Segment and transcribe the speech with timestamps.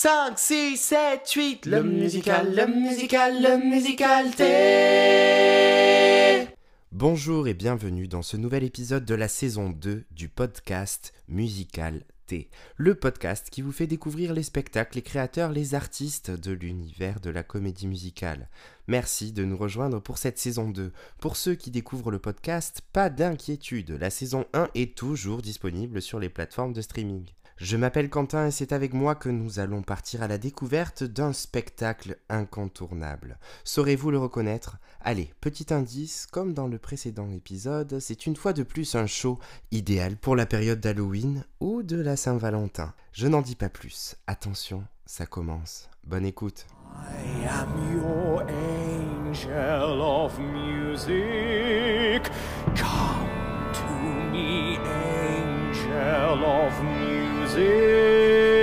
[0.00, 4.44] 5, 6, 7, 8, le musical, le musical, le musical T.
[6.92, 12.48] Bonjour et bienvenue dans ce nouvel épisode de la saison 2 du podcast Musical T,
[12.76, 17.30] le podcast qui vous fait découvrir les spectacles, les créateurs, les artistes de l'univers de
[17.30, 18.48] la comédie musicale.
[18.86, 20.92] Merci de nous rejoindre pour cette saison 2.
[21.18, 26.20] Pour ceux qui découvrent le podcast, pas d'inquiétude, la saison 1 est toujours disponible sur
[26.20, 27.24] les plateformes de streaming.
[27.58, 31.32] Je m'appelle Quentin et c'est avec moi que nous allons partir à la découverte d'un
[31.32, 33.36] spectacle incontournable.
[33.64, 34.78] Saurez-vous le reconnaître?
[35.00, 39.40] Allez, petit indice, comme dans le précédent épisode, c'est une fois de plus un show
[39.72, 42.94] idéal pour la période d'Halloween ou de la Saint-Valentin.
[43.12, 44.14] Je n'en dis pas plus.
[44.28, 45.90] Attention, ça commence.
[46.04, 46.64] Bonne écoute.
[46.94, 48.46] I am your
[49.26, 52.22] angel of music.
[52.76, 53.82] Come to
[54.30, 57.17] me, angel of music.
[57.48, 58.57] Christine!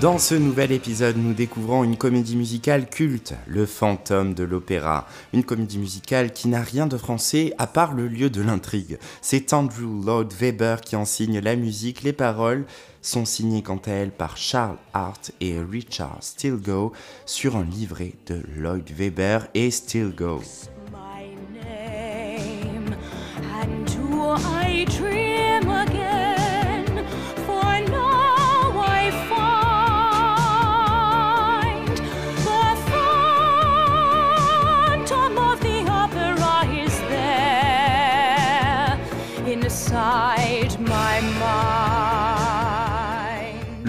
[0.00, 5.06] Dans ce nouvel épisode, nous découvrons une comédie musicale culte, Le fantôme de l'opéra.
[5.34, 8.98] Une comédie musicale qui n'a rien de français à part le lieu de l'intrigue.
[9.20, 12.64] C'est Andrew Lloyd Webber qui en signe la musique, les paroles
[13.02, 16.92] sont signées quant à elles par Charles Hart et Richard Stilgo
[17.26, 20.40] sur un livret de Lloyd Webber et Stilgo.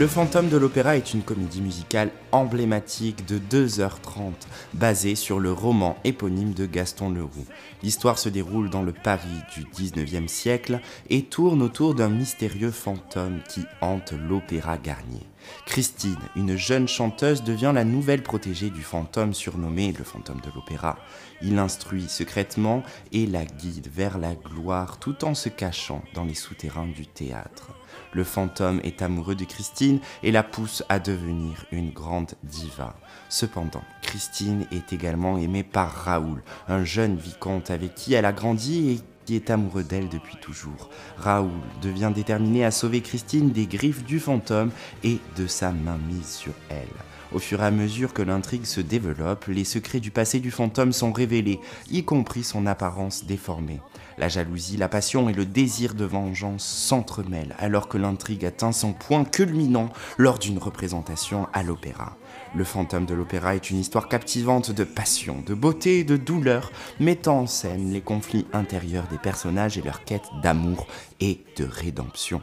[0.00, 4.32] Le fantôme de l'opéra est une comédie musicale emblématique de 2h30,
[4.72, 7.44] basée sur le roman éponyme de Gaston Leroux.
[7.82, 10.80] L'histoire se déroule dans le Paris du 19e siècle
[11.10, 15.26] et tourne autour d'un mystérieux fantôme qui hante l'opéra Garnier.
[15.66, 20.96] Christine, une jeune chanteuse, devient la nouvelle protégée du fantôme surnommé le fantôme de l'opéra.
[21.42, 22.82] Il l'instruit secrètement
[23.12, 27.74] et la guide vers la gloire tout en se cachant dans les souterrains du théâtre.
[28.12, 32.96] Le fantôme est amoureux de Christine et la pousse à devenir une grande diva.
[33.28, 38.90] Cependant, Christine est également aimée par Raoul, un jeune vicomte avec qui elle a grandi
[38.90, 40.90] et qui est amoureux d'elle depuis toujours.
[41.16, 41.50] Raoul
[41.82, 44.70] devient déterminé à sauver Christine des griffes du fantôme
[45.04, 46.88] et de sa mainmise sur elle.
[47.32, 50.92] Au fur et à mesure que l'intrigue se développe, les secrets du passé du fantôme
[50.92, 53.78] sont révélés, y compris son apparence déformée.
[54.20, 58.92] La jalousie, la passion et le désir de vengeance s'entremêlent alors que l'intrigue atteint son
[58.92, 59.88] point culminant
[60.18, 62.18] lors d'une représentation à l'opéra.
[62.54, 66.70] Le fantôme de l'opéra est une histoire captivante de passion, de beauté et de douleur,
[66.98, 70.86] mettant en scène les conflits intérieurs des personnages et leur quête d'amour
[71.20, 72.42] et de rédemption.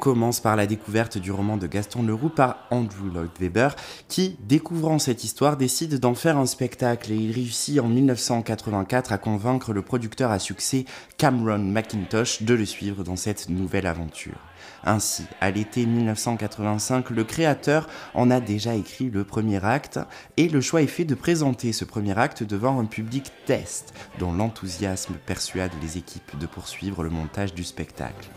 [0.00, 3.68] Commence par la découverte du roman de Gaston Leroux par Andrew Lloyd Webber,
[4.08, 9.18] qui, découvrant cette histoire, décide d'en faire un spectacle et il réussit en 1984 à
[9.18, 10.86] convaincre le producteur à succès
[11.18, 14.38] Cameron McIntosh de le suivre dans cette nouvelle aventure.
[14.84, 20.00] Ainsi, à l'été 1985, le créateur en a déjà écrit le premier acte
[20.36, 24.32] et le choix est fait de présenter ce premier acte devant un public test dont
[24.32, 28.30] l'enthousiasme persuade les équipes de poursuivre le montage du spectacle.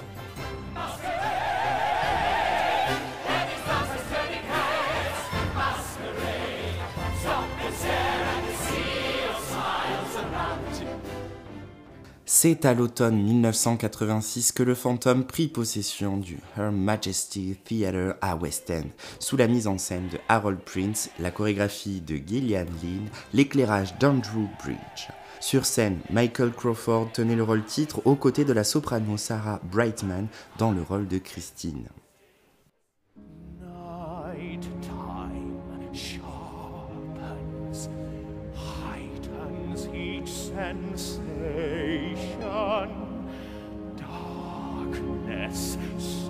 [12.43, 18.69] C'est à l'automne 1986 que le fantôme prit possession du Her Majesty Theatre à West
[18.69, 18.89] End,
[19.19, 24.49] sous la mise en scène de Harold Prince, la chorégraphie de Gillian Lynn, l'éclairage d'Andrew
[24.61, 25.07] Bridge.
[25.39, 30.27] Sur scène, Michael Crawford tenait le rôle titre aux côtés de la soprano Sarah Brightman
[30.57, 31.87] dans le rôle de Christine.
[45.53, 46.29] Stirs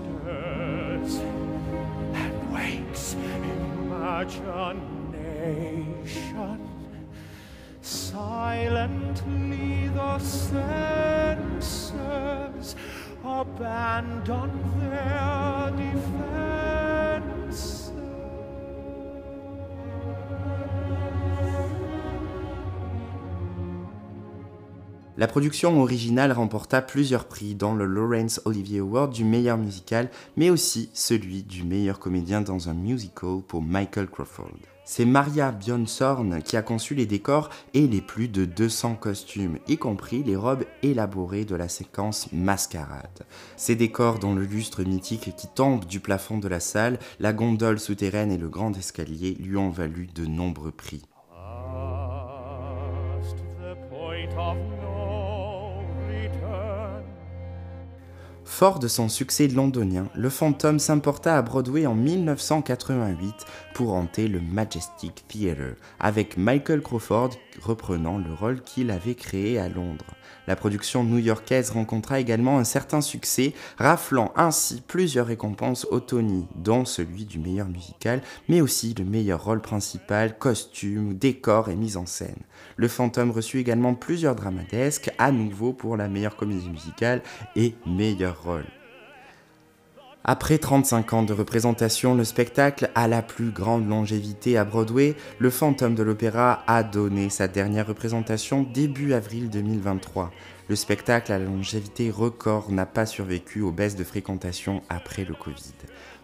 [2.14, 5.13] and wakes imagination.
[25.16, 30.50] La production originale remporta plusieurs prix dans le Laurence Olivier Award du meilleur musical, mais
[30.50, 34.58] aussi celui du meilleur comédien dans un musical pour Michael Crawford.
[34.86, 39.78] C'est Maria Bjornsorn qui a conçu les décors et les plus de 200 costumes, y
[39.78, 43.24] compris les robes élaborées de la séquence Mascarade.
[43.56, 47.80] Ces décors dont le lustre mythique qui tombe du plafond de la salle, la gondole
[47.80, 51.04] souterraine et le grand escalier lui ont valu de nombreux prix.
[58.56, 63.34] Fort de son succès londonien, le fantôme s'importa à Broadway en 1988
[63.74, 69.70] pour hanter le Majestic Theatre, avec Michael Crawford reprenant le rôle qu'il avait créé à
[69.70, 70.16] Londres.
[70.48, 76.86] La production new-yorkaise rencontra également un certain succès, raflant ainsi plusieurs récompenses au Tony, dont
[76.86, 82.06] celui du meilleur musical, mais aussi le meilleur rôle principal, costume, décor et mise en
[82.06, 82.42] scène.
[82.76, 87.22] Le fantôme reçut également plusieurs dramadesques, à nouveau pour la meilleure comédie musicale
[87.56, 88.66] et meilleur rôle.
[90.26, 95.16] Après 35 ans de représentation, le spectacle a la plus grande longévité à Broadway.
[95.38, 100.32] Le Fantôme de l'Opéra a donné sa dernière représentation début avril 2023.
[100.70, 105.34] Le spectacle à la longévité record n'a pas survécu aux baisses de fréquentation après le
[105.34, 105.74] Covid.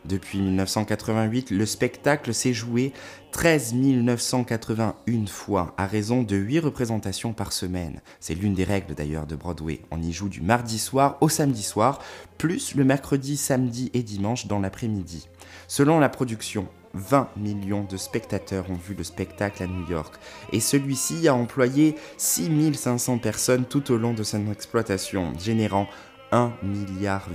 [0.05, 2.93] Depuis 1988, le spectacle s'est joué
[3.31, 8.01] 13 981 fois, à raison de 8 représentations par semaine.
[8.19, 9.81] C'est l'une des règles d'ailleurs de Broadway.
[9.91, 11.99] On y joue du mardi soir au samedi soir,
[12.37, 15.27] plus le mercredi, samedi et dimanche dans l'après-midi.
[15.67, 20.15] Selon la production, 20 millions de spectateurs ont vu le spectacle à New York
[20.51, 25.87] et celui-ci a employé 6500 personnes tout au long de son exploitation, générant
[26.31, 27.27] 1 milliard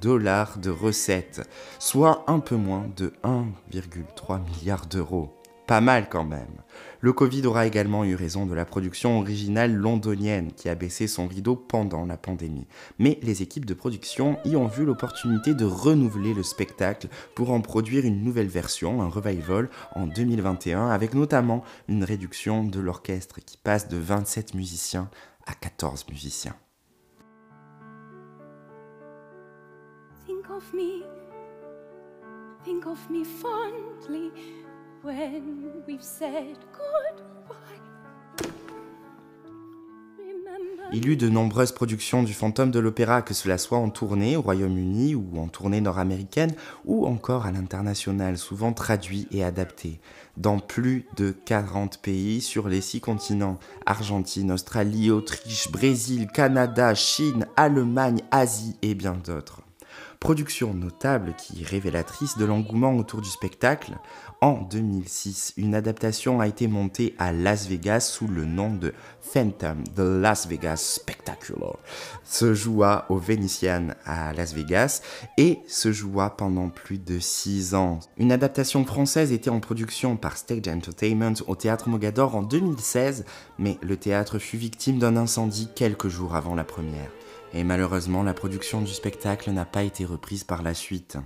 [0.00, 1.48] dollars de recettes,
[1.78, 5.30] soit un peu moins de 1,3 milliard d'euros.
[5.66, 6.60] Pas mal quand même.
[7.00, 11.28] Le Covid aura également eu raison de la production originale londonienne qui a baissé son
[11.28, 12.66] rideau pendant la pandémie.
[12.98, 17.60] Mais les équipes de production y ont vu l'opportunité de renouveler le spectacle pour en
[17.60, 23.56] produire une nouvelle version, un revival, en 2021 avec notamment une réduction de l'orchestre qui
[23.56, 25.08] passe de 27 musiciens
[25.46, 26.56] à 14 musiciens.
[30.62, 31.02] Of me.
[40.92, 44.42] Il eut de nombreuses productions du fantôme de l'opéra, que cela soit en tournée au
[44.42, 46.54] Royaume-Uni ou en tournée nord-américaine,
[46.84, 50.00] ou encore à l'international, souvent traduit et adapté,
[50.36, 57.46] dans plus de 40 pays sur les six continents Argentine, Australie, Autriche, Brésil, Canada, Chine,
[57.56, 59.61] Allemagne, Asie et bien d'autres.
[60.22, 63.98] Production notable qui est révélatrice de l'engouement autour du spectacle.
[64.42, 69.84] En 2006, une adaptation a été montée à Las Vegas sous le nom de Phantom
[69.94, 71.76] The Las Vegas Spectacular.
[72.24, 75.00] Se joua au Venetian à Las Vegas
[75.38, 78.00] et se joua pendant plus de 6 ans.
[78.18, 83.24] Une adaptation française était en production par Stage Entertainment au théâtre Mogador en 2016,
[83.60, 87.12] mais le théâtre fut victime d'un incendie quelques jours avant la première.
[87.54, 91.16] Et malheureusement, la production du spectacle n'a pas été reprise par la suite.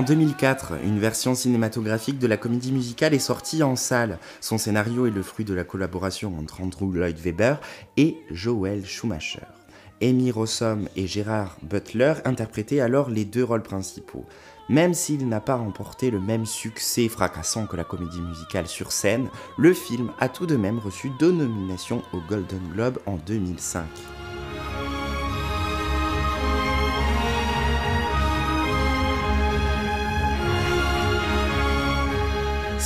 [0.00, 4.18] En 2004, une version cinématographique de la comédie musicale est sortie en salle.
[4.40, 7.56] Son scénario est le fruit de la collaboration entre Andrew Lloyd Webber
[7.98, 9.44] et Joel Schumacher.
[10.00, 14.24] Amy Rossum et Gérard Butler interprétaient alors les deux rôles principaux.
[14.70, 19.28] Même s'il n'a pas remporté le même succès fracassant que la comédie musicale sur scène,
[19.58, 23.84] le film a tout de même reçu deux nominations au Golden Globe en 2005.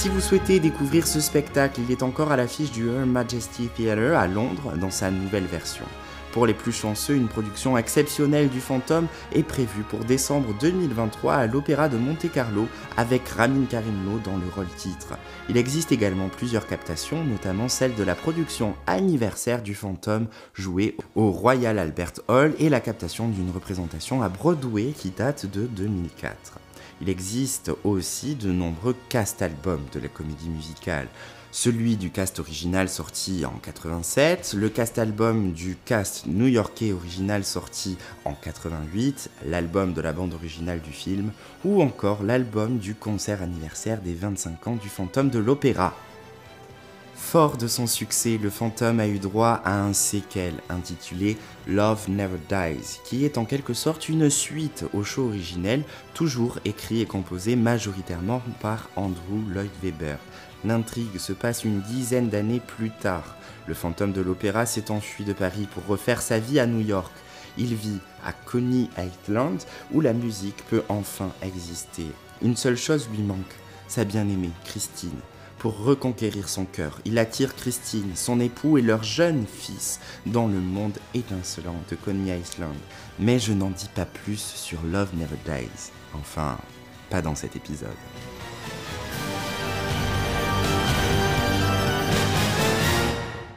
[0.04, 4.14] Si vous souhaitez découvrir ce spectacle, il est encore à l'affiche du Her Majesty Theatre
[4.14, 5.86] à Londres dans sa nouvelle version.
[6.34, 11.46] Pour les plus chanceux, une production exceptionnelle du fantôme est prévue pour décembre 2023 à
[11.46, 15.16] l'Opéra de Monte-Carlo avec Ramin Karimlo dans le rôle titre.
[15.48, 21.30] Il existe également plusieurs captations, notamment celle de la production anniversaire du fantôme jouée au
[21.30, 26.58] Royal Albert Hall et la captation d'une représentation à Broadway qui date de 2004.
[27.00, 31.06] Il existe aussi de nombreux cast-albums de la comédie musicale.
[31.56, 38.34] Celui du cast original sorti en 87, le cast-album du cast new-yorkais original sorti en
[38.34, 41.30] 88, l'album de la bande originale du film,
[41.64, 45.94] ou encore l'album du concert anniversaire des 25 ans du fantôme de l'opéra
[47.14, 51.36] Fort de son succès, le fantôme a eu droit à un séquel intitulé
[51.68, 55.84] Love Never Dies, qui est en quelque sorte une suite au show originel,
[56.14, 60.16] toujours écrit et composé majoritairement par Andrew Lloyd Webber.
[60.64, 63.36] L'intrigue se passe une dizaine d'années plus tard.
[63.66, 67.12] Le fantôme de l'opéra s'est enfui de Paris pour refaire sa vie à New York.
[67.56, 72.06] Il vit à Coney Island où la musique peut enfin exister.
[72.42, 73.38] Une seule chose lui manque,
[73.88, 75.20] sa bien-aimée, Christine
[75.64, 77.00] pour reconquérir son cœur.
[77.06, 82.38] Il attire Christine, son époux et leur jeune fils dans le monde étincelant de Coney
[82.38, 82.76] Island.
[83.18, 85.90] Mais je n'en dis pas plus sur Love Never Dies.
[86.12, 86.58] Enfin,
[87.08, 87.88] pas dans cet épisode.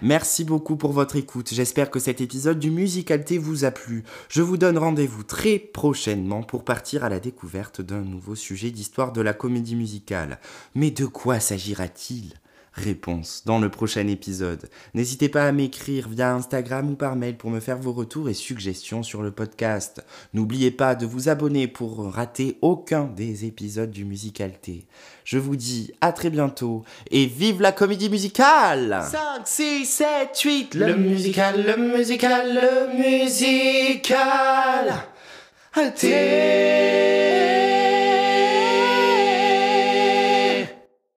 [0.03, 1.51] Merci beaucoup pour votre écoute.
[1.51, 4.03] J'espère que cet épisode du Musicalité vous a plu.
[4.29, 9.11] Je vous donne rendez-vous très prochainement pour partir à la découverte d'un nouveau sujet d'histoire
[9.11, 10.39] de la comédie musicale.
[10.75, 12.33] Mais de quoi s'agira-t-il?
[12.77, 14.69] Réponse dans le prochain épisode.
[14.93, 18.33] N'hésitez pas à m'écrire via Instagram ou par mail pour me faire vos retours et
[18.33, 20.05] suggestions sur le podcast.
[20.33, 24.85] N'oubliez pas de vous abonner pour rater aucun des épisodes du Musicalité.
[25.23, 30.75] Je vous dis à très bientôt et vive la comédie musicale 5, 6, 7, 8,
[30.75, 34.93] le musical, le musical, le musical.